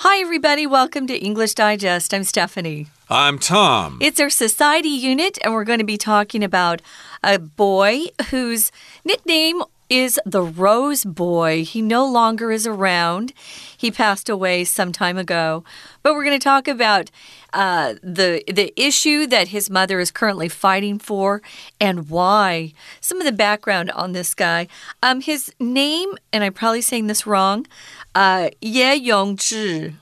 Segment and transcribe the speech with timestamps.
[0.00, 0.66] Hi, everybody.
[0.66, 2.12] Welcome to English Digest.
[2.12, 2.88] I'm Stephanie.
[3.08, 3.96] I'm Tom.
[4.02, 6.82] It's our society unit, and we're going to be talking about
[7.24, 8.70] a boy whose
[9.06, 11.64] nickname is the Rose Boy.
[11.64, 13.32] He no longer is around.
[13.76, 15.64] He passed away some time ago.
[16.02, 17.10] But we're going to talk about
[17.52, 21.42] uh, the the issue that his mother is currently fighting for
[21.80, 22.72] and why.
[23.00, 24.68] Some of the background on this guy.
[25.02, 27.66] Um, his name, and I'm probably saying this wrong,
[28.14, 29.94] uh, Ye Yongzhi.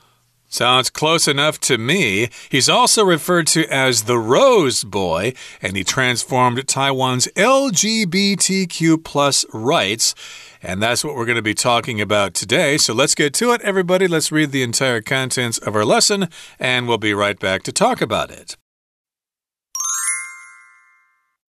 [0.55, 2.29] Sounds close enough to me.
[2.47, 10.15] He's also referred to as the Rose Boy, and he transformed Taiwan's LGBTQ plus rights.
[10.63, 12.77] And that's what we're going to be talking about today.
[12.77, 14.07] So let's get to it, everybody.
[14.07, 17.99] Let's read the entire contents of our lesson, and we'll be right back to talk
[17.99, 18.55] about it.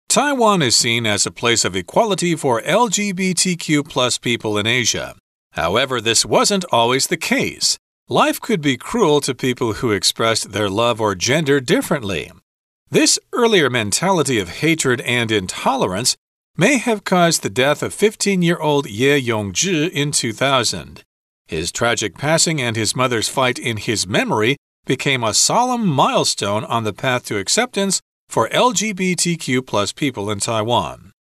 [0.07, 5.17] Taiwan is seen as a place of equality for LGBTQ plus people in Asia.
[5.51, 7.77] However, this wasn't always the case.
[8.09, 12.29] Life could be cruel to people who expressed their love or gender differently.
[12.89, 16.17] This earlier mentality of hatred and intolerance
[16.57, 21.01] may have caused the death of 15 year old Ye Yongzhi in 2000.
[21.47, 26.83] His tragic passing and his mother's fight in his memory became a solemn milestone on
[26.83, 31.13] the path to acceptance for LGBTQ plus people in Taiwan.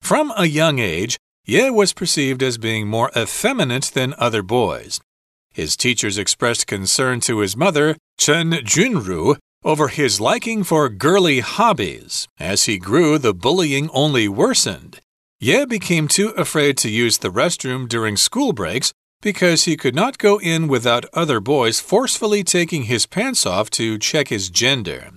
[0.00, 5.02] From a young age, Ye was perceived as being more effeminate than other boys.
[5.54, 12.26] His teachers expressed concern to his mother, Chen Junru, over his liking for girly hobbies.
[12.38, 15.00] As he grew, the bullying only worsened.
[15.38, 20.18] Ye became too afraid to use the restroom during school breaks because he could not
[20.18, 25.10] go in without other boys forcefully taking his pants off to check his gender.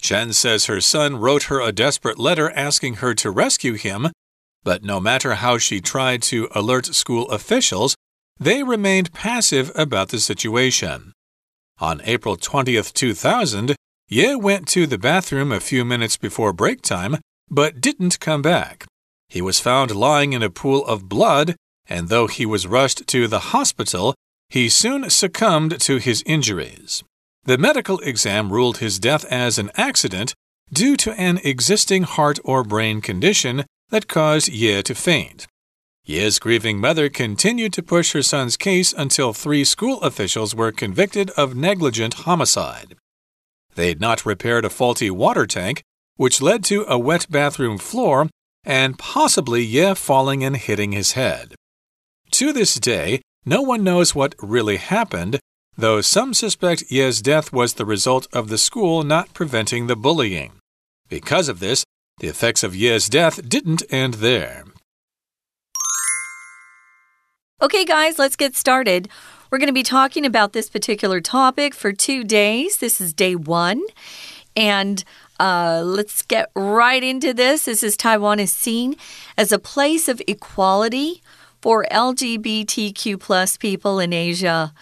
[0.00, 4.10] Chen says her son wrote her a desperate letter asking her to rescue him,
[4.64, 7.94] but no matter how she tried to alert school officials,
[8.38, 11.12] they remained passive about the situation.
[11.78, 13.76] On April 20th, 2000,
[14.08, 17.16] Ye went to the bathroom a few minutes before break time,
[17.50, 18.86] but didn't come back.
[19.28, 21.56] He was found lying in a pool of blood,
[21.88, 24.14] and though he was rushed to the hospital,
[24.48, 27.02] he soon succumbed to his injuries.
[27.44, 30.34] The medical exam ruled his death as an accident
[30.72, 35.46] due to an existing heart or brain condition that caused Ye to faint.
[36.08, 41.30] Ye's grieving mother continued to push her son's case until three school officials were convicted
[41.30, 42.94] of negligent homicide.
[43.74, 45.82] They had not repaired a faulty water tank,
[46.14, 48.28] which led to a wet bathroom floor
[48.64, 51.56] and possibly Ye falling and hitting his head.
[52.30, 55.40] To this day, no one knows what really happened,
[55.76, 60.52] though some suspect Ye's death was the result of the school not preventing the bullying.
[61.08, 61.84] Because of this,
[62.20, 64.66] the effects of Ye's death didn't end there.
[67.66, 69.08] Okay, guys, let's get started.
[69.50, 72.76] We're going to be talking about this particular topic for two days.
[72.76, 73.82] This is day one.
[74.54, 75.02] And
[75.40, 77.64] uh, let's get right into this.
[77.64, 78.94] This is Taiwan is seen
[79.36, 81.22] as a place of equality
[81.60, 84.72] for LGBTQ plus people in Asia.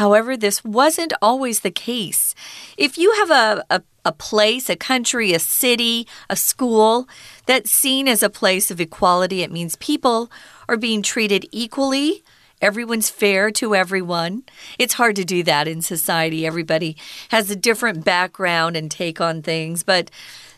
[0.00, 2.34] However, this wasn't always the case.
[2.78, 7.06] If you have a, a, a, place, a country, a city, a school
[7.44, 10.30] that's seen as a place of equality, it means people
[10.70, 12.22] are being treated equally.
[12.62, 14.44] Everyone's fair to everyone.
[14.78, 16.46] It's hard to do that in society.
[16.46, 16.96] Everybody
[17.30, 20.12] has a different background and take on things, but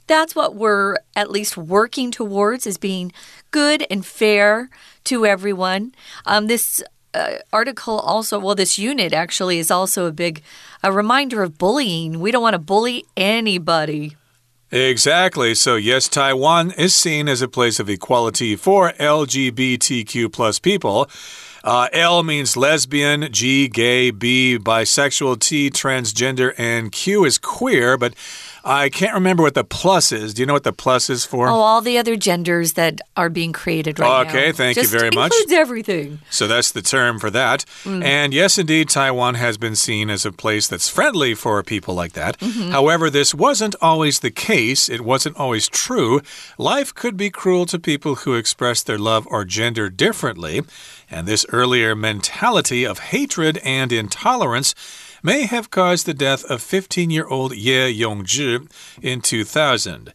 [0.06, 3.12] that's what we're at least working towards is being
[3.52, 4.68] good and fair
[5.04, 5.94] to everyone.
[6.26, 6.82] Um, this
[7.14, 10.42] uh, article also, well, this unit actually is also a big
[10.82, 12.20] a reminder of bullying.
[12.20, 14.16] We don't want to bully anybody.
[14.72, 15.54] Exactly.
[15.54, 21.10] So, yes, Taiwan is seen as a place of equality for LGBTQ plus people.
[21.62, 27.98] Uh, L means lesbian, G, gay, B, bisexual, T, transgender, and Q is queer.
[27.98, 28.14] But
[28.64, 30.34] I can't remember what the plus is.
[30.34, 31.48] Do you know what the plus is for?
[31.48, 34.38] Oh, all the other genders that are being created right okay, now.
[34.38, 35.32] Okay, thank Just you very much.
[35.32, 36.18] Includes everything.
[36.30, 37.64] So that's the term for that.
[37.84, 38.04] Mm.
[38.04, 42.12] And yes, indeed, Taiwan has been seen as a place that's friendly for people like
[42.12, 42.40] that.
[42.40, 42.70] Mm -hmm.
[42.70, 44.88] However, this wasn't always the case.
[44.88, 46.20] It wasn't always true.
[46.58, 50.62] Life could be cruel to people who express their love or gender differently.
[51.10, 54.74] And this earlier mentality of hatred and intolerance
[55.22, 58.70] may have caused the death of 15 year old Ye Yongzhi
[59.00, 60.12] in 2000.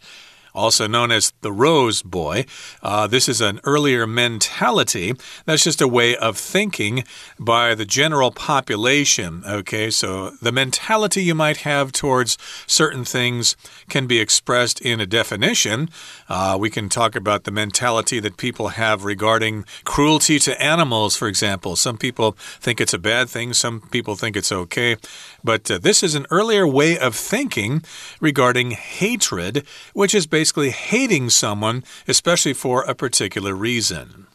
[0.58, 2.46] Also known as the Rose Boy.
[2.82, 5.14] Uh, this is an earlier mentality.
[5.46, 7.04] That's just a way of thinking
[7.40, 9.44] by the general population.
[9.48, 13.56] Okay, so the mentality you might have towards certain things
[13.88, 15.90] can be expressed in a definition.
[16.28, 21.28] Uh, we can talk about the mentality that people have regarding cruelty to animals, for
[21.28, 21.76] example.
[21.76, 24.98] Some people think it's a bad thing, some people think it's okay.
[25.44, 27.84] But uh, this is an earlier way of thinking
[28.20, 34.28] regarding hatred, which is basically hating someone, especially for a particular reason.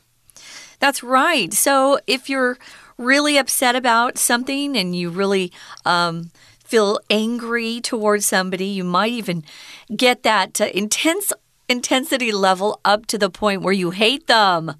[0.78, 1.50] That's right.
[1.54, 2.58] So if you're
[2.98, 5.50] really upset about something and you really
[5.86, 6.30] um,
[6.62, 9.42] feel angry towards somebody, you might even
[9.96, 11.32] get that uh, intense
[11.66, 14.74] intensity level up to the point where you hate them.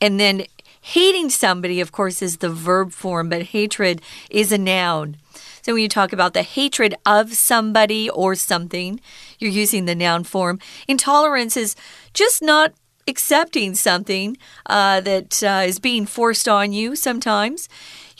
[0.00, 0.46] And then
[0.80, 5.18] hating somebody, of course, is the verb form, but hatred is a noun.
[5.62, 9.00] So when you talk about the hatred of somebody or something,
[9.38, 10.58] you're using the noun form.
[10.88, 11.76] Intolerance is
[12.12, 12.72] just not
[13.06, 14.36] accepting something
[14.66, 17.68] uh, that uh, is being forced on you sometimes.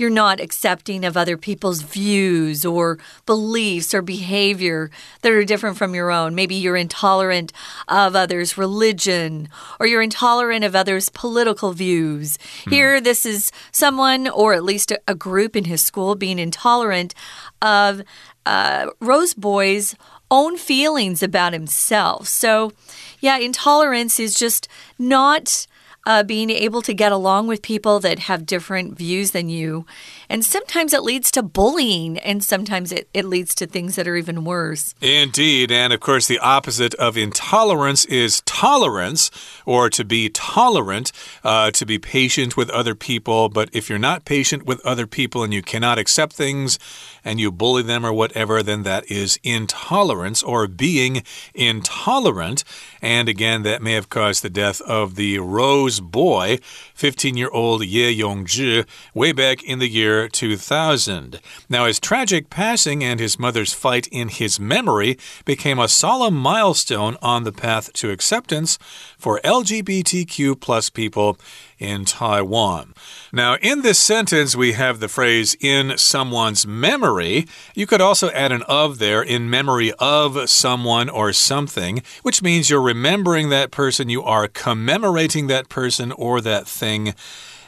[0.03, 4.91] You're not accepting of other people's views or beliefs or behavior
[5.21, 6.35] that are different from your own.
[6.35, 7.53] Maybe you're intolerant
[7.87, 12.37] of others' religion or you're intolerant of others' political views.
[12.65, 12.71] Hmm.
[12.71, 17.15] Here, this is someone, or at least a, a group in his school, being intolerant
[17.63, 18.03] of
[18.45, 19.95] uh, Rose Boy's
[20.33, 22.27] own feelings about himself.
[22.27, 22.73] So,
[23.21, 24.67] yeah, intolerance is just
[24.99, 25.69] not
[26.07, 29.87] uh, being able to get along with people that have different views than you.
[30.33, 34.17] And sometimes it leads to bullying, and sometimes it, it leads to things that are
[34.17, 34.95] even worse.
[35.03, 35.71] Indeed.
[35.71, 39.31] And of course, the opposite of intolerance is tolerance,
[39.67, 41.13] or to be tolerant,
[41.45, 43.51] uh, to be patient with other people.
[43.51, 46.79] But if you're not patient with other people and you cannot accept things
[47.23, 51.25] and you bully them or whatever, then that is intolerance or being
[51.55, 52.65] intolerant.
[53.03, 56.59] And again, that may have caused the death of the Rose boy,
[56.95, 61.41] 15 year old Ye Yongzhi, way back in the year 2000.
[61.69, 67.17] Now, his tragic passing and his mother's fight in his memory became a solemn milestone
[67.23, 68.79] on the path to acceptance
[69.19, 71.39] for LGBTQ plus people
[71.83, 72.95] in Taiwan.
[73.33, 77.47] Now, in this sentence, we have the phrase in someone's memory.
[77.75, 82.71] You could also add an of there, in memory of someone or something, which means
[82.71, 87.15] you're remembering that person, you are commemorating that person or that thing.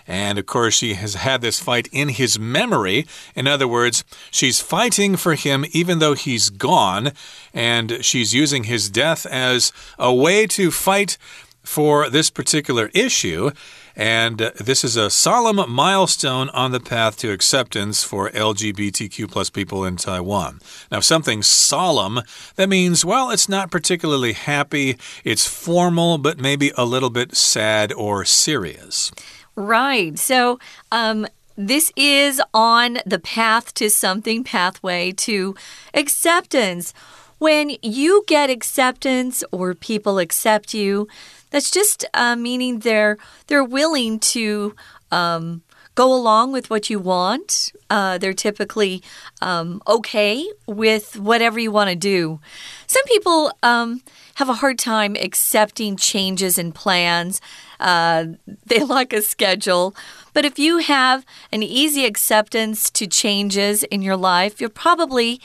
[0.06, 3.06] And of course, she has had this fight in his memory.
[3.35, 7.12] In other words, she's fighting for him even though he's gone.
[7.53, 11.17] And she's using his death as a way to fight
[11.62, 13.51] for this particular issue.
[13.97, 19.85] And this is a solemn milestone on the path to acceptance for LGBTQ plus people
[19.85, 20.61] in Taiwan.
[20.91, 22.21] Now, something solemn,
[22.56, 27.93] that means, well, it's not particularly happy, it's formal, but maybe a little bit sad
[27.93, 29.12] or serious.
[29.56, 30.19] Right.
[30.19, 30.59] So,
[30.91, 35.55] um, this is on the path to something, pathway to
[35.93, 36.93] acceptance.
[37.39, 41.06] When you get acceptance or people accept you,
[41.51, 44.75] that's just uh, meaning they're they're willing to
[45.12, 45.62] um,
[45.95, 47.73] go along with what you want.
[47.89, 49.03] Uh, they're typically
[49.41, 52.41] um, okay with whatever you want to do.
[52.87, 54.03] Some people um,
[54.34, 57.40] have a hard time accepting changes in plans.
[57.81, 58.26] Uh,
[58.66, 59.94] they like a schedule.
[60.32, 65.40] But if you have an easy acceptance to changes in your life, you'll probably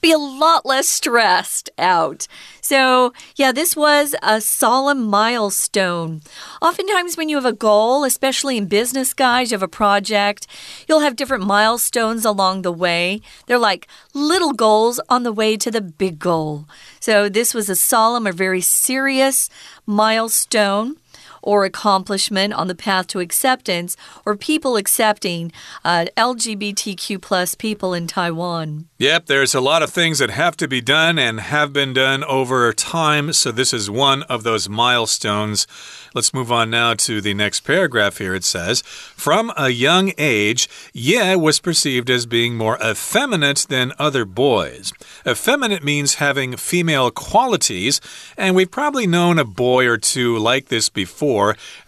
[0.00, 2.26] be a lot less stressed out.
[2.60, 6.22] So, yeah, this was a solemn milestone.
[6.62, 10.46] Oftentimes, when you have a goal, especially in business, guys, you have a project,
[10.88, 13.20] you'll have different milestones along the way.
[13.46, 16.66] They're like little goals on the way to the big goal.
[17.00, 19.48] So, this was a solemn or very serious
[19.86, 20.96] milestone
[21.42, 25.52] or accomplishment on the path to acceptance or people accepting
[25.84, 28.86] uh, LGBTQ plus people in Taiwan.
[28.98, 32.22] Yep, there's a lot of things that have to be done and have been done
[32.24, 33.32] over time.
[33.32, 35.66] So this is one of those milestones.
[36.14, 38.34] Let's move on now to the next paragraph here.
[38.34, 44.24] It says, From a young age, Ye was perceived as being more effeminate than other
[44.24, 44.92] boys.
[45.26, 48.00] Effeminate means having female qualities,
[48.36, 51.29] and we've probably known a boy or two like this before.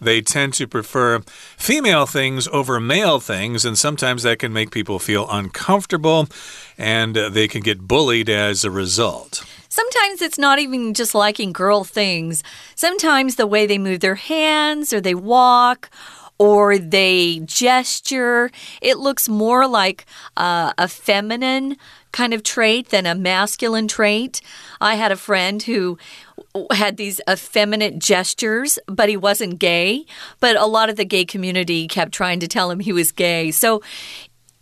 [0.01, 1.21] They tend to prefer
[1.57, 6.29] female things over male things, and sometimes that can make people feel uncomfortable
[6.79, 9.45] and they can get bullied as a result.
[9.69, 12.43] Sometimes it's not even just liking girl things.
[12.75, 15.89] Sometimes the way they move their hands or they walk
[16.39, 18.51] or they gesture.
[18.81, 20.05] It looks more like
[20.37, 21.77] uh, a feminine
[22.11, 24.41] kind of trait than a masculine trait.
[24.81, 25.99] I had a friend who
[26.73, 30.05] had these effeminate gestures, but he wasn't gay.
[30.41, 33.51] But a lot of the gay community kept trying to tell him he was gay.
[33.51, 33.83] So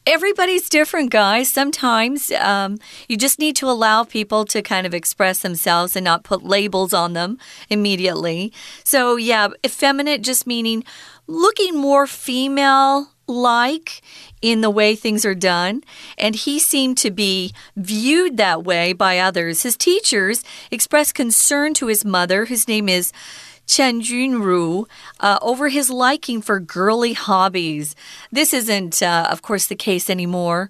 [0.07, 1.51] everybody's different, guys.
[1.51, 2.79] Sometimes um,
[3.09, 6.93] you just need to allow people to kind of express themselves and not put labels
[6.93, 8.53] on them immediately.
[8.85, 10.85] So, yeah, effeminate just meaning
[11.27, 14.03] looking more female like
[14.43, 15.83] in the way things are done,
[16.19, 19.63] and he seemed to be viewed that way by others.
[19.63, 23.13] His teachers expressed concern to his mother, whose name is
[23.67, 24.87] Chen Junru
[25.21, 27.95] uh, over his liking for girly hobbies.
[28.33, 30.69] This isn't, uh, of course, the case anymore.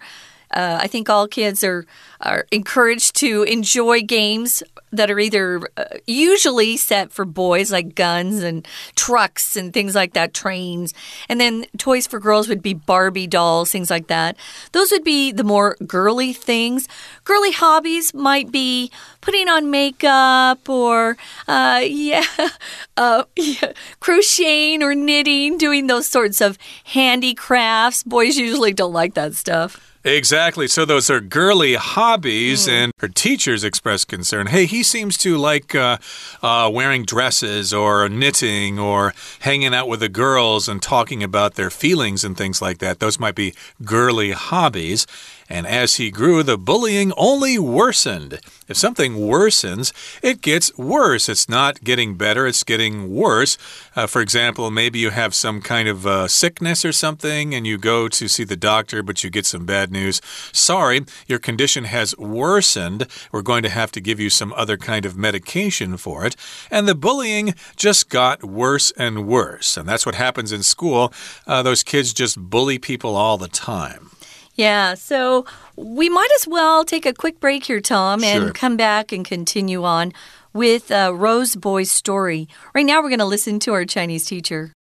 [0.51, 1.87] Uh, I think all kids are
[2.21, 8.43] are encouraged to enjoy games that are either uh, usually set for boys, like guns
[8.43, 10.93] and trucks and things like that, trains.
[11.29, 14.37] And then toys for girls would be Barbie dolls, things like that.
[14.73, 16.89] Those would be the more girly things.
[17.25, 18.91] Girly hobbies might be
[19.21, 21.17] putting on makeup or,
[21.49, 22.25] uh, yeah,
[22.97, 28.03] uh, yeah, crocheting or knitting, doing those sorts of handicrafts.
[28.03, 29.90] Boys usually don't like that stuff.
[30.03, 30.67] Exactly.
[30.67, 32.73] So those are girly hobbies, mm.
[32.73, 34.47] and her teachers expressed concern.
[34.47, 35.99] Hey, he seems to like uh,
[36.43, 41.69] uh, wearing dresses or knitting or hanging out with the girls and talking about their
[41.69, 43.01] feelings and things like that.
[43.01, 43.53] Those might be
[43.85, 45.07] girly hobbies.
[45.51, 48.39] And as he grew, the bullying only worsened.
[48.69, 49.93] If something worsens,
[50.23, 51.29] it gets worse.
[51.29, 53.59] It's not getting better, it's getting worse.
[53.97, 57.79] Uh, for example, maybe you have some kind of uh, sickness or something, and you
[57.79, 60.21] go to see the doctor, but you get some bad news.
[60.53, 63.09] Sorry, your condition has worsened.
[63.33, 66.37] We're going to have to give you some other kind of medication for it.
[66.71, 69.77] And the bullying just got worse and worse.
[69.77, 71.13] And that's what happens in school.
[71.45, 74.11] Uh, those kids just bully people all the time.
[74.60, 75.46] Yeah, so
[75.76, 78.54] we might as well take a quick break here, Tom, and sure.
[78.54, 80.14] come back and continue on
[80.54, 82.48] with uh, Rose Boy's story.
[82.74, 84.72] Right now, we're going to listen to our Chinese teacher.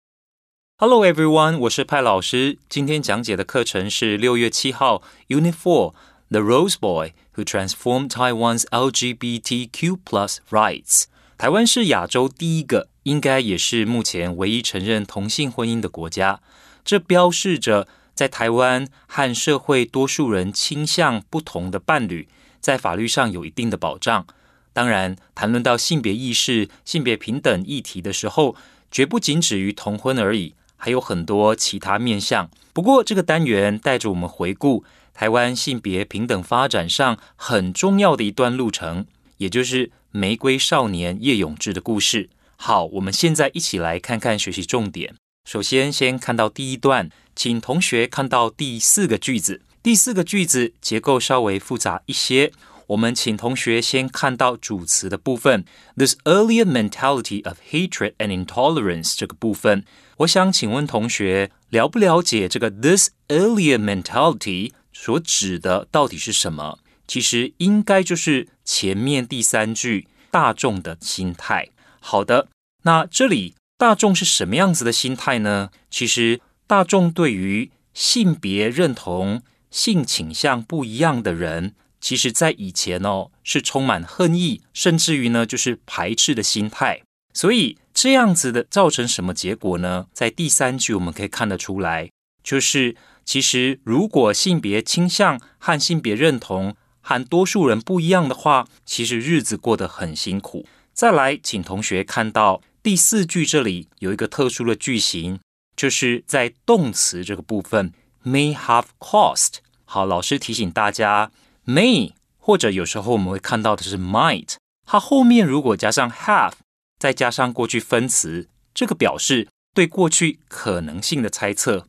[0.78, 2.58] Hello everyone，我是派老师。
[2.68, 5.94] 今天讲解的课程是六月七号 Unit Four
[6.30, 11.06] The Rose Boy Who Transformed Taiwan's LGBTQ Plus Rights。
[11.36, 16.40] 台湾是亚洲第一个，应该也是目前唯一承认同性婚姻的国家。
[16.84, 17.88] 这标示着。
[18.19, 22.27] 在台湾和社会多数人倾向不同的伴侣，
[22.59, 24.27] 在法律上有一定的保障。
[24.73, 28.57] 当然，谈论到性别意识、性别平等议题的时候，
[28.91, 32.51] 绝不仅止于同婚而已，还有很多其他面向。
[32.73, 34.83] 不过，这个单元带着我们回顾
[35.13, 39.05] 台湾性别平等发展上很重要的一段路程，
[39.37, 42.29] 也就是玫瑰少年叶永志的故事。
[42.57, 45.15] 好，我们现在一起来看看学习重点。
[45.51, 47.09] 首先，先看到第一段。
[47.35, 52.51] 请同学看到第四个句子，第四个句子结构稍微复杂一些。
[52.85, 55.65] 我们请同学先看到主词的部分
[55.97, 59.83] ，this earlier mentality of hatred and intolerance 这个部分。
[60.17, 66.77] 我想请问同学，了不了解这个 this earlier mentality 所指的到底是什么？
[67.07, 71.69] 其实应该就是前面第三句大众的心态。
[71.99, 72.49] 好的，
[72.83, 75.71] 那这里大众是什么样子的心态呢？
[75.89, 76.41] 其实。
[76.67, 87.01] 大众对于性别认同、性倾向不一样的人，其实在以前哦是充满恨意，甚至于呢就是排斥的心态。
[87.33, 90.05] 所以这样子的造成什么结果呢？
[90.13, 92.11] 在第三句我们可以看得出来，
[92.43, 92.95] 就是
[93.25, 100.67] 其实如果性别倾向和性别认同和多数人不一样的话，其实日子过得很辛苦。
[100.93, 105.39] 再来，请同学看到第四句这里有一个特殊的句型。
[105.75, 107.93] 就是在动词这个部分
[108.25, 109.57] ，may have caused。
[109.85, 111.31] 好，老师提醒大家
[111.67, 114.55] ，may 或者有时候我们会看到的是 might，
[114.87, 116.53] 它后面如果加上 have，
[116.97, 121.85] 再加上过去分词，这个表示对过去可能性的猜测。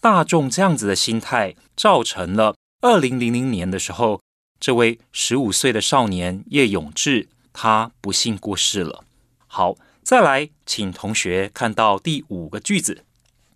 [0.00, 4.20] 大众这样子的心态，造成了二零零零年的时候，
[4.60, 9.02] 这位十五岁的少年叶永志，他不幸过世了。
[9.48, 13.04] 好，再来，请同学看到第五个句子。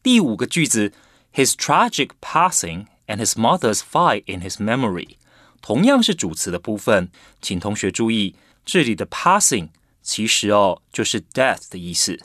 [0.02, 0.94] 第五个句子
[1.34, 5.16] ，His tragic passing and his mother's fight in his memory，
[5.60, 7.10] 同样是主词的部分，
[7.42, 9.68] 请同学注意，这里的 passing
[10.02, 12.18] 其实哦就是 death 的意思，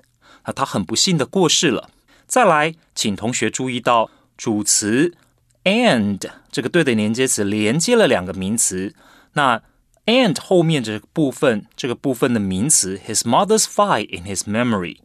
[0.46, 1.90] 那他很不幸的过世了。
[2.26, 5.18] 再来，请同学注意到主词
[5.66, 8.96] and 这个对的连接词连接了两个名词，
[9.34, 9.62] 那
[10.06, 14.98] and 后面这个部分，这个部分的名词 his mother's fight in his memory。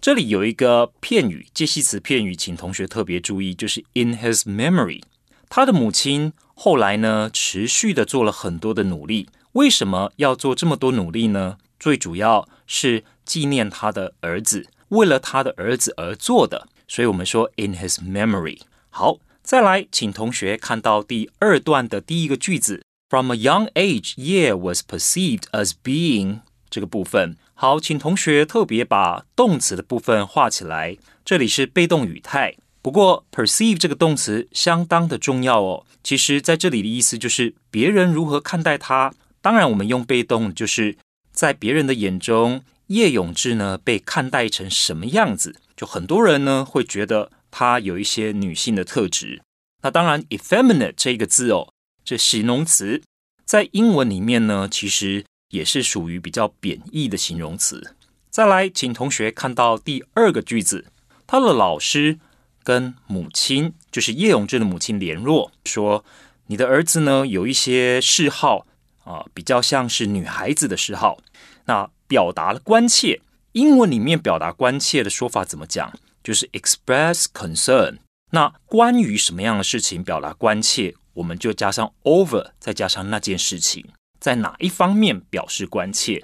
[0.00, 5.02] 这里有一个片语，介系词片语，请同学特别注意，就是 in his memory。
[5.48, 9.28] 他的母亲后来呢，持续的做了很多的努力。
[9.52, 11.56] 为什么要做这么多努力呢？
[11.80, 16.68] 最主要是纪念他的儿子，为了他的儿子而做的。
[16.86, 18.60] 所以我们说 in his memory。
[18.90, 27.36] 好，再来，请同学看到第二段的第一个句子，From a young age, Ye was perceived as being 这个部分。
[27.54, 30.96] 好，请同学特别把动词的部分画起来。
[31.24, 35.84] 这里是被动语态，不过 perceive 这个动词相当的重要哦。
[36.02, 39.12] 其实在这里的意思就是别人如何看待他。
[39.40, 40.96] 当然，我们用被动就是
[41.32, 45.56] 在别人的眼中，叶永志呢被看待成什么样子？
[45.76, 49.42] 就很多人呢会觉得他有一些女性的特质。
[49.82, 51.72] 那当然，effeminate 这个字哦，
[52.08, 53.02] 这形容词
[53.44, 55.26] 在英文里面呢，其实。
[55.50, 57.94] 也是属于比较贬义的形容词。
[58.28, 60.84] 再来，请同学看到第二个句子，
[61.26, 62.18] 他的老师
[62.62, 66.04] 跟母亲，就是叶永志的母亲联络，说
[66.48, 68.66] 你的儿子呢有一些嗜好
[69.04, 71.16] 啊，比较像是女孩子的嗜好。
[71.64, 73.22] 那表达了关切，
[73.52, 75.90] 英文里面表达关切的说法怎么讲？
[76.22, 78.00] 就是 express concern。
[78.32, 83.85] 那关于什么样的事情表达关切，我们就加上 over，再加上那件事情。
[84.19, 86.23] 在哪一方面表示关切？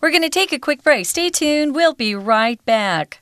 [0.00, 1.06] We're going to take a quick break.
[1.06, 1.72] Stay tuned.
[1.72, 3.20] We'll be right back.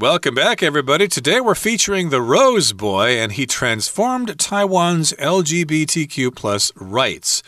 [0.00, 1.08] Welcome back, everybody.
[1.08, 7.42] Today we're featuring the Rose Boy, and he transformed Taiwan's LGBTQ plus rights.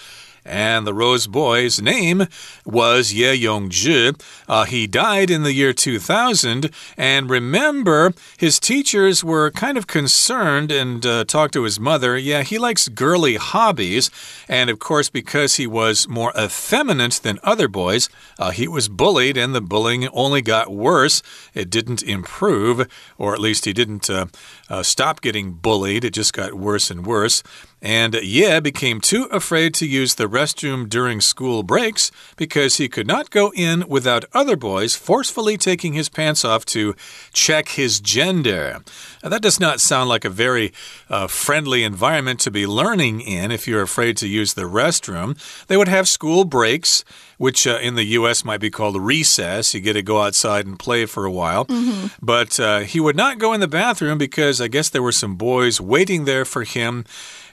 [0.44, 2.26] And the Rose Boy's name
[2.64, 4.20] was Ye Yongzhi.
[4.48, 6.70] Uh, he died in the year 2000.
[6.96, 12.16] And remember, his teachers were kind of concerned and uh, talked to his mother.
[12.18, 14.10] Yeah, he likes girly hobbies.
[14.48, 18.08] And of course, because he was more effeminate than other boys,
[18.38, 21.22] uh, he was bullied, and the bullying only got worse.
[21.54, 24.26] It didn't improve, or at least he didn't uh,
[24.68, 26.04] uh, stop getting bullied.
[26.04, 27.42] It just got worse and worse.
[27.80, 33.08] And Ye became too afraid to use the restroom during school breaks because he could
[33.08, 36.94] not go in without other boys forcefully taking his pants off to
[37.32, 38.82] check his gender.
[39.22, 40.72] Now, that does not sound like a very
[41.08, 45.36] uh, friendly environment to be learning in if you're afraid to use the restroom.
[45.66, 47.04] They would have school breaks
[47.42, 48.44] which uh, in the U.S.
[48.44, 49.74] might be called recess.
[49.74, 51.64] You get to go outside and play for a while.
[51.64, 52.10] Mm -hmm.
[52.20, 55.34] But uh, he would not go in the bathroom because I guess there were some
[55.34, 57.04] boys waiting there for him.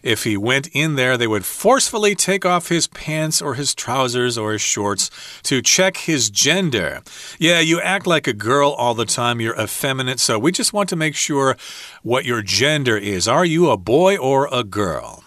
[0.04, 4.38] If he went in there, they would forcefully take off his pants or his trousers
[4.38, 5.10] or his shorts
[5.44, 7.02] to check his gender.
[7.38, 9.42] Yeah, you act like a girl all the time.
[9.42, 10.20] You're effeminate.
[10.20, 11.58] So we just want to make sure
[12.04, 13.28] what your gender is.
[13.28, 15.24] Are you a boy or a girl?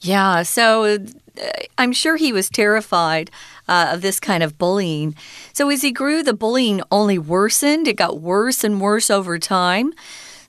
[0.00, 0.98] Yeah, so uh,
[1.78, 3.30] I'm sure he was terrified
[3.68, 5.14] uh, of this kind of bullying.
[5.52, 7.86] So as he grew, the bullying only worsened.
[7.88, 9.92] It got worse and worse over time.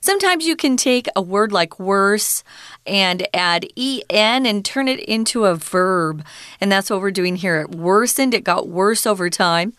[0.04, 2.44] Sometimes you can take a word like worse
[2.86, 6.22] and add en and turn it into a verb.
[6.60, 7.62] And that's what we're doing here.
[7.62, 9.72] It worsened, it got worse over time.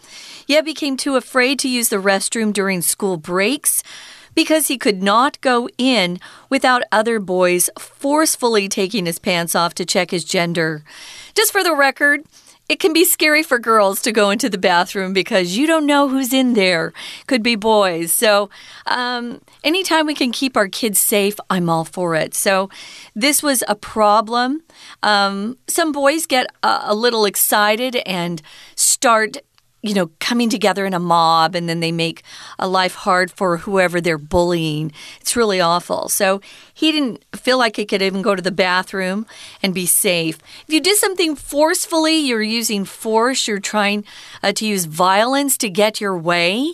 [0.48, 3.84] Ye became too afraid to use the restroom during school breaks
[4.34, 9.86] because he could not go in without other boys forcefully taking his pants off to
[9.86, 10.84] check his gender.
[11.36, 12.24] Just for the record,
[12.68, 16.10] it can be scary for girls to go into the bathroom because you don't know
[16.10, 16.94] who's in there.
[17.28, 18.12] Could be boys.
[18.12, 18.50] So,
[18.88, 22.34] um, anytime we can keep our kids safe, I'm all for it.
[22.34, 22.70] So,
[23.16, 24.64] this was a problem.
[25.04, 28.42] Um, some boys get a, a little excited and
[28.76, 29.38] start
[29.86, 32.24] you know, coming together in a mob and then they make
[32.58, 34.92] a life hard for whoever they're bullying.
[35.22, 36.10] It's really awful.
[36.10, 36.42] So
[36.74, 39.26] he didn't feel like he could even go to the bathroom
[39.62, 40.40] and be safe.
[40.68, 44.04] If you did something forcefully, you're using force, you're trying
[44.42, 46.74] uh, to use violence to get your way,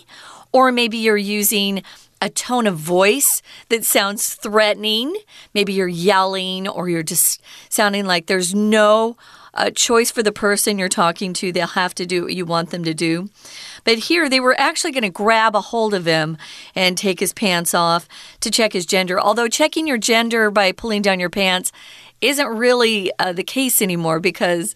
[0.50, 1.82] or maybe you're using
[2.22, 5.14] a tone of voice that sounds threatening.
[5.54, 9.16] Maybe you're yelling or you're just sounding like there's no
[9.54, 11.52] a choice for the person you're talking to.
[11.52, 13.28] They'll have to do what you want them to do.
[13.84, 16.38] But here, they were actually going to grab a hold of him
[16.74, 18.08] and take his pants off
[18.40, 19.20] to check his gender.
[19.20, 21.72] Although, checking your gender by pulling down your pants
[22.22, 24.74] isn't really uh, the case anymore because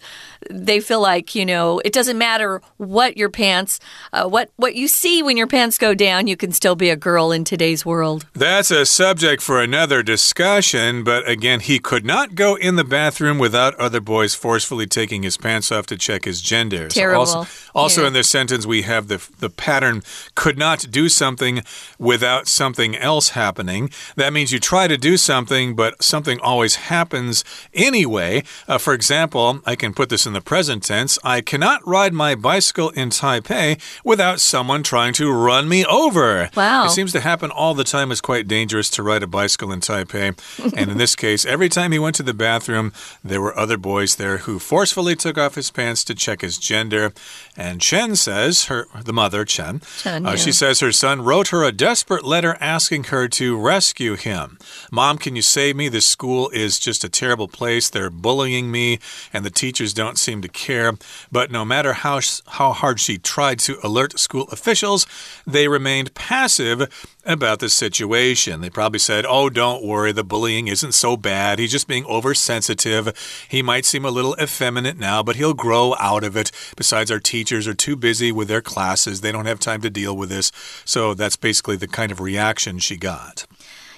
[0.49, 3.79] they feel like you know it doesn't matter what your pants,
[4.13, 6.95] uh, what what you see when your pants go down, you can still be a
[6.95, 8.25] girl in today's world.
[8.33, 11.03] That's a subject for another discussion.
[11.03, 15.37] But again, he could not go in the bathroom without other boys forcefully taking his
[15.37, 16.87] pants off to check his gender.
[16.89, 17.25] Terrible.
[17.25, 18.07] So also, also Yeah.
[18.07, 20.03] in this sentence, we have the the pattern
[20.35, 21.61] could not do something
[21.99, 23.89] without something else happening.
[24.15, 28.43] That means you try to do something, but something always happens anyway.
[28.67, 31.17] Uh, for example, I can put this in the present tense.
[31.23, 36.51] I cannot ride my bicycle in Taipei without someone trying to run me over.
[36.55, 36.85] Wow.
[36.85, 38.11] It seems to happen all the time.
[38.11, 40.37] It's quite dangerous to ride a bicycle in Taipei.
[40.77, 44.17] and in this case, every time he went to the bathroom, there were other boys
[44.17, 47.13] there who forcefully took off his pants to check his gender.
[47.55, 51.63] And Chen says, her the mother, Chen, Chen, uh, she says her son wrote her
[51.63, 54.59] a desperate letter asking her to rescue him.
[54.91, 55.89] Mom, can you save me?
[55.89, 57.89] This school is just a terrible place.
[57.89, 58.99] They're bullying me,
[59.33, 60.91] and the teachers don't seem to care.
[61.31, 65.07] But no matter how, how hard she tried to alert school officials,
[65.45, 68.59] they remained passive about the situation.
[68.59, 71.59] They probably said, Oh, don't worry, the bullying isn't so bad.
[71.59, 73.13] He's just being oversensitive.
[73.47, 76.51] He might seem a little effeminate now, but he'll grow out of it.
[76.75, 80.15] Besides, our teachers are too busy with their classes, they don't have time to deal
[80.15, 80.51] with this.
[80.83, 83.45] So that's basically the kind of reaction she got.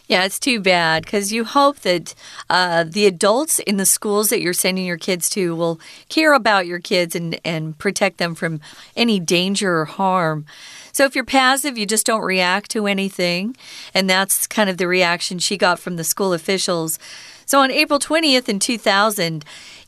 [0.09, 2.15] Yeah, it's too bad because you hope that
[2.49, 6.65] uh, the adults in the schools that you're sending your kids to will care about
[6.65, 8.59] your kids and, and protect them from
[8.95, 10.47] any danger or harm.
[10.93, 13.55] So if you're passive, you just don't react to anything.
[13.93, 16.97] And that's kind of the reaction she got from the school officials.
[17.45, 19.45] So on April 20th in 2000,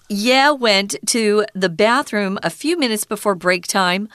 [0.07, 4.09] Ye went to the bathroom a few minutes before break time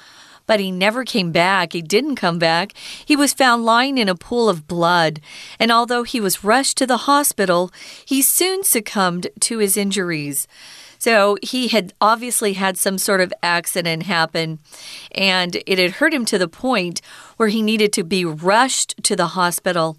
[0.47, 1.73] but he never came back.
[1.73, 2.73] He didn't come back.
[3.05, 5.21] He was found lying in a pool of blood,
[5.59, 7.73] and although he was rushed to the hospital,
[8.05, 10.47] he soon succumbed to his injuries.
[10.99, 14.59] So he had obviously had some sort of accident happen,
[15.13, 17.01] and it had hurt him to the point
[17.37, 19.97] where he needed to be rushed to the hospital.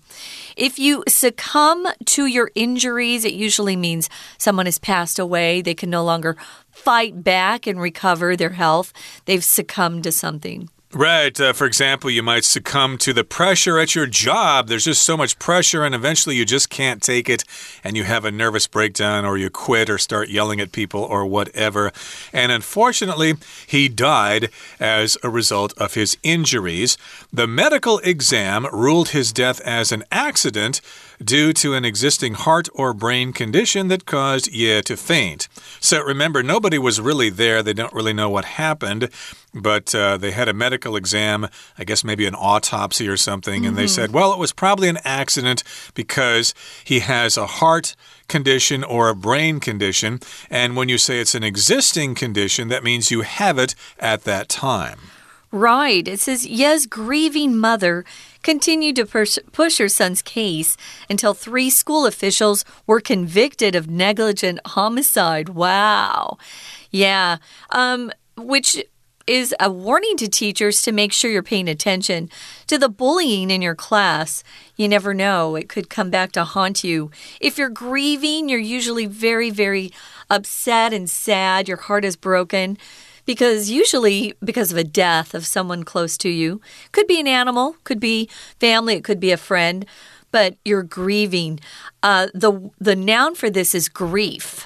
[0.56, 5.62] If you succumb to your injuries, it usually means someone has passed away.
[5.62, 6.36] They can no longer
[6.72, 8.94] fight back and recover their health.
[9.26, 10.70] They've succumbed to something.
[10.94, 11.38] Right.
[11.38, 14.70] Uh, for example, you might succumb to the pressure at your job.
[14.70, 17.44] There's just so much pressure, and eventually you just can't take it,
[17.84, 21.26] and you have a nervous breakdown, or you quit, or start yelling at people, or
[21.26, 21.92] whatever.
[22.32, 23.34] And unfortunately,
[23.68, 26.98] he died as a result of his injuries.
[27.34, 30.80] The medical exam ruled his death as an accident
[31.24, 35.48] due to an existing heart or brain condition that caused Ye to faint.
[35.80, 37.64] So remember, nobody was really there.
[37.64, 39.10] They don't really know what happened,
[39.54, 43.76] but uh, they had a medical exam, I guess maybe an autopsy or something, and
[43.76, 46.54] they said, well, it was probably an accident because
[46.84, 47.96] he has a heart
[48.28, 50.20] condition or a brain condition.
[50.50, 54.50] And when you say it's an existing condition, that means you have it at that
[54.50, 55.00] time.
[55.52, 56.06] Right.
[56.08, 58.04] It says Ye's grieving mother
[58.48, 60.78] continued to push, push her son's case
[61.10, 65.50] until three school officials were convicted of negligent homicide.
[65.50, 66.38] Wow.
[66.90, 67.40] Yeah.
[67.72, 68.82] Um, which
[69.28, 72.30] is a warning to teachers to make sure you're paying attention
[72.68, 74.46] to the bullying in your class.
[74.78, 77.12] You never know, it could come back to haunt you.
[77.42, 79.92] If you're grieving, you're usually very, very
[80.30, 81.68] upset and sad.
[81.68, 82.78] Your heart is broken
[83.28, 86.60] because usually because of a death of someone close to you
[86.92, 88.28] could be an animal could be
[88.60, 89.86] family it could be a friend
[90.32, 91.60] but you're grieving
[92.02, 94.66] uh, the the noun for this is grief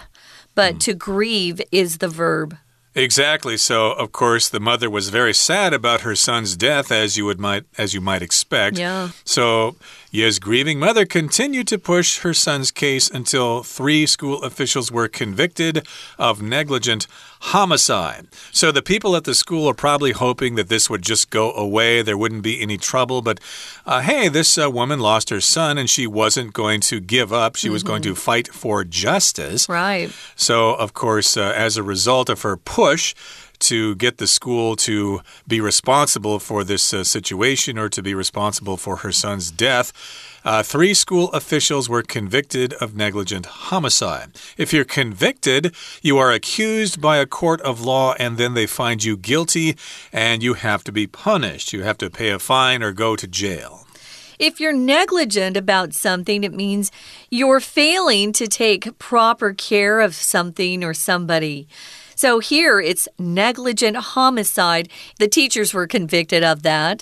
[0.56, 2.58] but to grieve is the verb
[2.94, 3.56] Exactly.
[3.56, 7.40] So, of course, the mother was very sad about her son's death, as you would
[7.40, 8.78] might as you might expect.
[8.78, 9.12] Yeah.
[9.24, 9.78] So,
[10.12, 15.88] Ye's grieving mother continued to push her son's case until three school officials were convicted
[16.20, 17.08] of negligent
[17.42, 18.28] homicide.
[18.52, 22.02] So, the people at the school are probably hoping that this would just go away.
[22.02, 23.22] There wouldn't be any trouble.
[23.22, 23.40] But
[23.86, 27.56] uh, hey, this uh, woman lost her son, and she wasn't going to give up.
[27.56, 29.68] She was going to fight for justice.
[29.68, 33.14] right So, of course, uh, as a result of her push
[33.62, 38.78] to get the school to be responsible for this uh, situation or to be responsible
[38.78, 39.94] for her son's death,
[40.44, 44.32] uh, three school officials were convicted of negligent homicide.
[44.58, 49.04] If you're convicted, you are accused by a court of law and then they find
[49.04, 49.78] you guilty
[50.12, 51.74] and you have to be punished.
[51.74, 53.86] You have to pay a fine or go to jail.
[54.40, 56.92] If you're negligent about something, it means
[57.30, 61.68] you're failing to take proper care of something or somebody.
[62.22, 64.90] So here it's negligent homicide.
[65.18, 67.02] The teachers were convicted of that.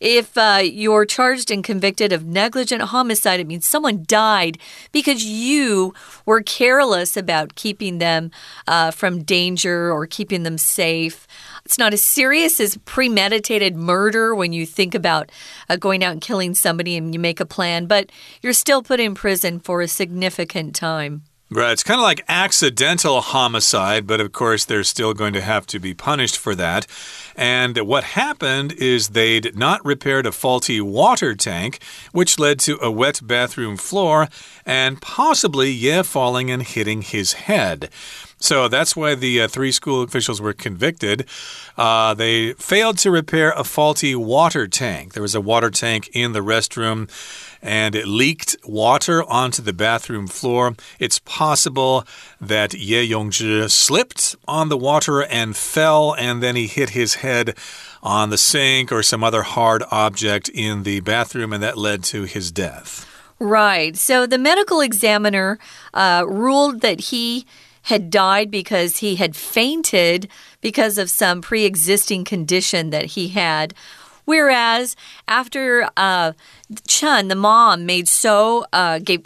[0.00, 4.58] If uh, you're charged and convicted of negligent homicide, it means someone died
[4.90, 8.32] because you were careless about keeping them
[8.66, 11.28] uh, from danger or keeping them safe.
[11.64, 15.30] It's not as serious as premeditated murder when you think about
[15.68, 18.10] uh, going out and killing somebody and you make a plan, but
[18.42, 21.22] you're still put in prison for a significant time.
[21.48, 21.70] Right.
[21.70, 25.78] It's kind of like accidental homicide, but of course, they're still going to have to
[25.78, 26.88] be punished for that.
[27.36, 31.78] And what happened is they'd not repaired a faulty water tank,
[32.10, 34.26] which led to a wet bathroom floor
[34.64, 37.90] and possibly Ye falling and hitting his head.
[38.38, 41.26] So that's why the uh, three school officials were convicted.
[41.76, 45.14] Uh, they failed to repair a faulty water tank.
[45.14, 47.08] There was a water tank in the restroom
[47.62, 50.74] and it leaked water onto the bathroom floor.
[50.98, 52.04] It's possible
[52.40, 57.56] that Ye Yongzhi slipped on the water and fell, and then he hit his head
[58.02, 62.24] on the sink or some other hard object in the bathroom, and that led to
[62.24, 63.06] his death.
[63.38, 63.96] Right.
[63.96, 65.58] So the medical examiner
[65.92, 67.46] uh, ruled that he
[67.82, 70.28] had died because he had fainted
[70.60, 73.74] because of some pre existing condition that he had.
[74.26, 74.94] Whereas
[75.26, 76.32] after uh,
[76.86, 79.24] Chun, the mom, made so, uh, gave,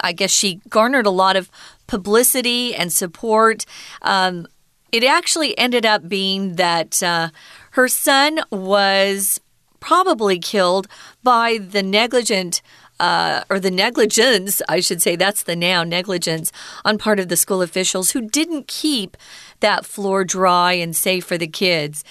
[0.00, 1.50] I guess she garnered a lot of
[1.88, 3.66] publicity and support.
[4.02, 4.46] Um,
[4.92, 7.30] it actually ended up being that uh,
[7.72, 9.40] her son was
[9.80, 10.86] probably killed
[11.22, 12.62] by the negligent
[13.00, 16.52] uh, or the negligence, I should say, that's the noun, negligence,
[16.84, 19.16] on part of the school officials who didn't keep
[19.60, 22.04] that floor dry and safe for the kids.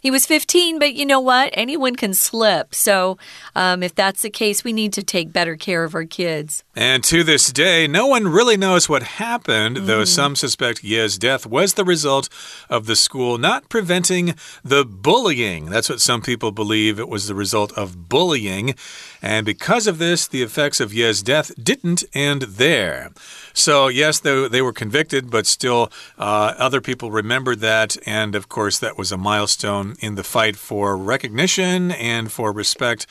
[0.00, 1.50] He was 15, but you know what?
[1.52, 2.74] Anyone can slip.
[2.74, 3.18] So,
[3.54, 6.64] um, if that's the case, we need to take better care of our kids.
[6.74, 9.86] And to this day, no one really knows what happened, mm.
[9.86, 12.30] though some suspect Ye's death was the result
[12.70, 14.34] of the school not preventing
[14.64, 15.66] the bullying.
[15.66, 18.74] That's what some people believe it was the result of bullying.
[19.20, 23.10] And because of this, the effects of Ye's death didn't end there.
[23.59, 27.97] So, yes, they, they were convicted, but still, uh, other people remembered that.
[28.05, 33.05] And of course, that was a milestone in the fight for recognition and for respect.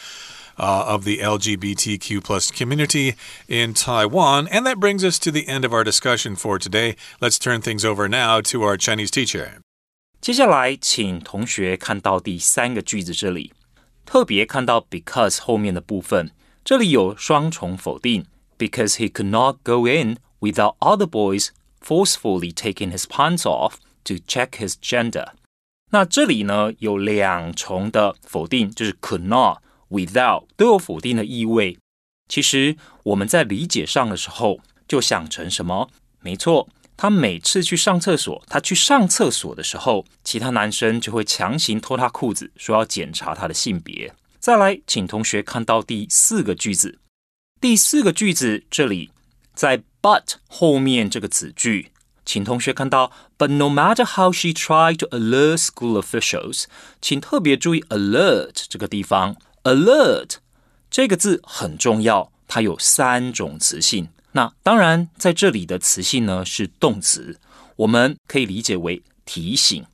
[0.56, 3.16] Uh, of the LGBTQ plus community
[3.48, 4.46] in Taiwan.
[4.46, 6.94] And that brings us to the end of our discussion for today.
[7.20, 9.58] Let's turn things over now to our Chinese teacher.
[10.20, 13.52] 接下来，请同学看到第三个句子这里，
[14.06, 16.30] 特别看到 because 后面的部分，
[16.64, 18.24] 这里有双重否定，
[18.56, 21.49] because he could not go in without other boys
[21.81, 25.29] forcefully taking his pants off to check his gender。
[25.91, 31.77] 那这里呢有两重的否定，就是 could not、without 都有否定的意味。
[32.27, 35.89] 其实我们在理解上的时候，就想成什么？
[36.21, 44.13] 没错，他每次去上厕所，他去上厕所的时候，其他男生就会强行脱他裤子，说要检查他的性别。
[44.39, 46.99] 再来，请同学看到第四个句子。
[47.59, 49.09] 第四个句子这里
[49.53, 51.91] 在 but 后面这个子句，
[52.25, 56.65] 请同学看到 But no matter how she tried to alert school officials，
[57.01, 59.35] 请特别注意 alert 这个地方。
[59.63, 60.35] alert
[60.89, 64.09] 这个字很重要，它有三种词性。
[64.31, 67.39] 那当然在这里的词性呢是动词，
[67.77, 69.85] 我们可以理解为提醒。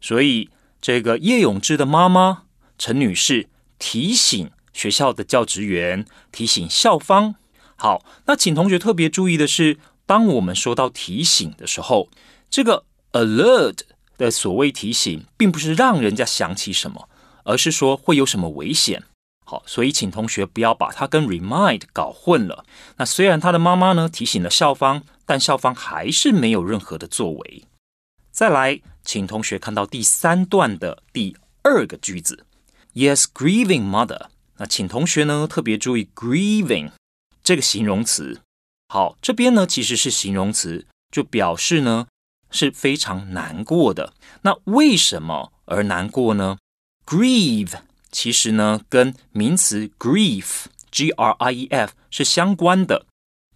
[0.00, 2.44] 所以这个叶永志的妈妈
[2.78, 3.48] 陈女士
[3.78, 7.36] 提醒学校的教职员，提醒校方。
[7.82, 12.08] 好，那请同学特别注意的是，当我们说到提醒的时候，
[12.48, 13.78] 这个 alert
[14.16, 17.08] 的所谓提醒，并不是让人家想起什么，
[17.42, 19.02] 而是说会有什么危险。
[19.44, 22.64] 好，所以请同学不要把它跟 remind 搞混了。
[22.98, 27.64] 那虽然他的妈妈呢提醒了校方，但校方还是没有任何的作为。
[28.30, 32.46] 再来，请同学看到第三段的第二个句子
[32.94, 34.26] ，Yes, grieving mother。
[34.58, 36.92] 那请同学呢特别注意 grieving。
[37.42, 38.40] 这个形容词，
[38.88, 42.06] 好，这边呢其实是形容词，就表示呢
[42.50, 44.12] 是非常难过的。
[44.42, 46.58] 那为什么而难过呢
[47.04, 47.72] ？Grieve
[48.10, 53.06] 其实呢跟名词 grief（g r i e f） 是相关的。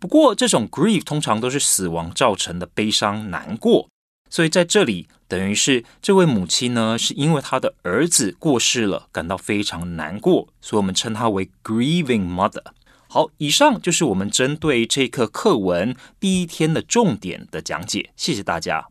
[0.00, 3.88] 不过这种 grief 通常都是死亡造成的悲伤难过，
[4.28, 12.64] 所以在这里等于是这位母亲呢是因为她的儿子过世了感到非常难过，所以我们称她为 grieving mother。
[13.07, 18.11] 好，以上就是我们针对这课课文第一天的重点的讲解。
[18.15, 18.87] 谢谢大家。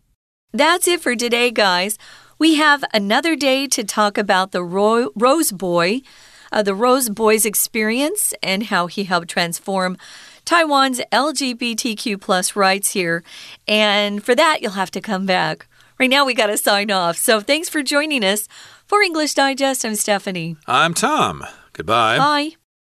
[0.53, 1.95] That's it for today, guys.
[2.39, 6.03] We have another day to talk about the Ro Rose Boy,
[6.51, 9.97] uh, the Rose Boy's experience, and how he helped transform
[10.45, 13.23] Taiwan's LGBTQ plus rights here.
[13.69, 15.67] And for that, you'll have to come back.
[15.99, 17.17] Right now, we got to sign off.
[17.17, 18.49] So thanks for joining us.
[18.87, 20.57] For English Digest, I'm Stephanie.
[20.67, 21.45] I'm Tom.
[21.75, 22.19] Goodbye.
[22.19, 22.57] Bye.